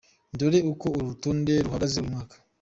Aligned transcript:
Dore 0.37 0.59
uko 0.71 0.85
uru 0.97 1.07
rutonde 1.11 1.53
ruhagaze 1.65 1.95
uyu 1.97 2.09
mwaka:. 2.09 2.35